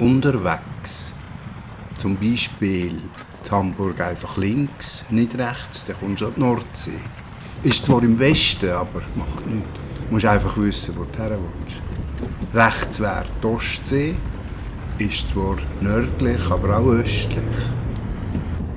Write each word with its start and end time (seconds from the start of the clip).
unterwegs. 0.00 1.14
Zum 1.98 2.16
Beispiel 2.16 2.98
in 3.44 3.50
Hamburg 3.50 4.00
einfach 4.00 4.36
links, 4.36 5.04
nicht 5.10 5.36
rechts, 5.36 5.84
dann 5.84 5.96
kommst 6.00 6.22
du 6.22 6.26
an 6.26 6.32
die 6.36 6.40
Nordsee. 6.40 7.00
Ist 7.62 7.84
zwar 7.84 8.02
im 8.02 8.18
Westen, 8.18 8.70
aber 8.70 9.02
macht 9.16 9.46
nichts. 9.46 9.68
Du 10.08 10.14
musst 10.14 10.24
einfach 10.24 10.56
wissen, 10.56 10.96
wo 10.96 11.04
du 11.04 11.18
her 11.18 11.38
willst. 11.38 11.82
Rechts 12.54 13.00
wäre 13.00 13.26
die 13.42 13.46
Ostsee, 13.46 14.14
ist 14.98 15.28
zwar 15.28 15.56
nördlich, 15.80 16.40
aber 16.50 16.78
auch 16.78 16.86
östlich. 16.86 17.38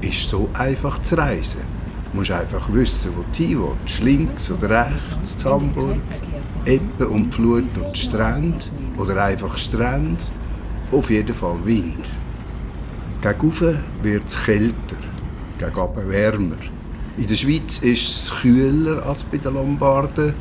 Ist 0.00 0.28
so 0.28 0.50
einfach 0.54 1.00
zu 1.02 1.16
reisen. 1.16 1.62
Du 2.10 2.18
musst 2.18 2.32
einfach 2.32 2.72
wissen, 2.72 3.12
wo 3.16 3.22
du 3.22 3.36
hin 3.36 3.58
willst. 3.60 4.00
Links 4.00 4.50
oder 4.50 4.86
rechts, 4.86 5.38
zu 5.38 5.50
Hamburg. 5.50 5.96
Ebbe 6.64 7.08
und 7.08 7.32
Flut 7.32 7.64
und 7.76 7.96
Strand. 7.96 8.70
Oder 8.98 9.24
einfach 9.24 9.56
Strand. 9.56 10.20
Auf 10.92 11.08
jeden 11.08 11.34
Fall 11.34 11.56
Wind. 11.64 12.04
Gegen 13.22 13.78
wird 14.02 14.26
es 14.26 14.44
kälter, 14.44 14.96
gegen 15.58 16.10
wärmer. 16.10 16.56
In 17.16 17.26
der 17.26 17.34
Schweiz 17.34 17.78
ist 17.78 18.08
es 18.08 18.32
kühler 18.42 19.02
als 19.06 19.24
bei 19.24 19.38
den 19.38 19.54
Lombarden, 19.54 20.34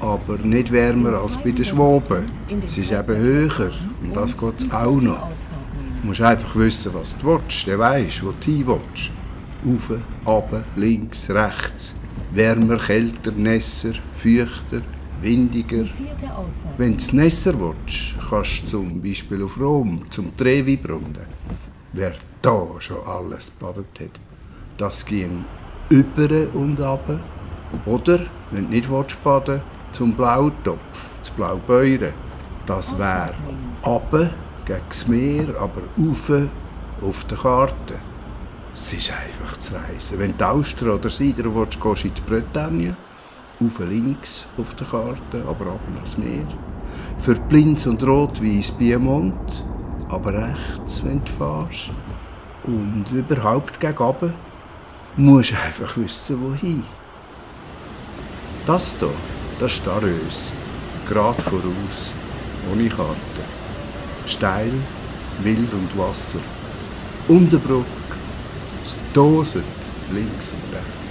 aber 0.00 0.38
nicht 0.38 0.72
wärmer 0.72 1.20
als 1.22 1.36
bei 1.36 1.52
den 1.52 1.64
Schwaben. 1.64 2.24
Es 2.66 2.78
ist 2.78 2.90
eben 2.90 3.16
höher 3.16 3.70
und 4.02 4.16
das 4.16 4.36
geht 4.36 4.72
auch 4.74 5.00
noch. 5.00 5.28
Du 6.00 6.08
musst 6.08 6.20
einfach 6.20 6.56
wissen, 6.56 6.92
was 6.94 7.16
du 7.16 7.26
willst, 7.26 7.68
dann 7.68 7.78
weisst, 7.78 8.24
wo 8.24 8.32
du 8.32 8.44
hin 8.44 8.66
willst. 8.66 9.12
Auf, 9.64 9.98
ab, 10.24 10.64
links, 10.74 11.30
rechts. 11.30 11.94
Wärmer, 12.34 12.78
kälter, 12.78 13.30
nässer, 13.30 13.92
feuchter, 14.16 14.82
windiger. 15.22 15.84
Wenn 16.76 16.96
du 16.96 17.16
nässer 17.16 17.54
willst, 17.58 18.14
kannst 18.28 18.64
du 18.64 18.66
zum 18.68 19.00
Beispiel 19.00 19.42
auf 19.42 19.58
Rom, 19.58 20.04
zum 20.10 20.36
Trevi-Brunnen. 20.36 21.26
Wer 21.92 22.14
da 22.40 22.66
schon 22.78 23.04
alles 23.06 23.52
gebadet 23.58 24.00
hat, 24.00 24.20
das 24.78 25.04
ging 25.04 25.44
über 25.88 26.28
und 26.54 26.80
ab. 26.80 27.20
Oder, 27.86 28.20
wenn 28.50 28.64
du 28.64 28.70
nicht 28.70 28.90
willst, 28.90 29.22
baden 29.22 29.60
zum 29.92 30.12
Blautopf, 30.14 31.10
zu 31.22 31.32
Blaubeuren. 31.34 32.12
Das 32.66 32.98
wäre 32.98 33.34
runter 33.84 34.30
gegen 34.64 34.80
das 34.88 35.08
Meer, 35.08 35.48
aber 35.60 35.82
rauf 35.98 36.32
auf 37.02 37.24
der 37.24 37.38
Karte. 37.38 37.94
Es 38.72 38.92
ist 38.92 39.10
einfach 39.10 39.58
zu 39.58 39.74
reisen. 39.74 40.18
Wenn 40.18 40.36
du 40.36 40.48
Austria 40.48 40.94
oder 40.94 41.10
Sider 41.10 41.54
willst, 41.54 41.80
gehst 41.80 42.04
du 42.04 42.08
in 42.08 42.14
die 42.14 42.20
Bretagne, 42.22 42.96
auf 43.66 43.78
links 43.80 44.46
auf 44.58 44.74
der 44.74 44.86
Karte, 44.86 45.44
aber 45.48 45.66
ab 45.66 45.80
das 46.00 46.18
Meer. 46.18 46.46
Für 47.18 47.34
Blinz 47.34 47.86
und 47.86 48.02
Rot-Weiß 48.02 48.72
Piemont, 48.72 49.64
aber 50.08 50.32
rechts, 50.32 51.04
wenn 51.04 51.22
du 51.24 51.32
fährst. 51.32 51.90
Und 52.64 53.06
überhaupt 53.12 53.80
gegen 53.80 53.98
oben 53.98 54.32
musst 55.16 55.52
du 55.52 55.56
einfach 55.56 55.96
wissen, 55.96 56.40
wohin. 56.42 56.84
Das 58.66 58.96
hier, 58.98 59.10
das 59.58 59.72
ist 59.72 59.86
Darös, 59.86 60.52
gerade 61.08 61.42
voraus, 61.42 62.14
ohne 62.72 62.88
Karte. 62.88 63.16
Steil, 64.26 64.72
wild 65.42 65.72
und 65.74 65.98
Wasser. 65.98 66.38
Unterbruck, 67.28 67.86
es 68.84 68.98
doset 69.12 69.64
links 70.12 70.52
und 70.52 70.74
rechts. 70.74 71.01